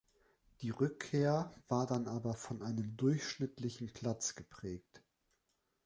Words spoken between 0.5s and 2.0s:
Die Rückkehr war